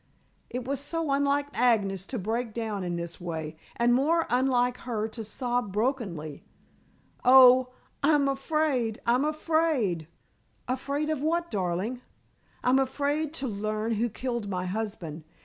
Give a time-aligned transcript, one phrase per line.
[0.49, 5.07] It was so unlike Agnes to break down in this way, and more unlike her
[5.09, 6.43] to sob brokenly.
[7.23, 7.69] "Oh,
[8.01, 10.07] I'm afraid I'm afraid."
[10.67, 12.01] "Afraid of what, darling?"
[12.63, 15.23] "I'm afraid to learn who killed my husband.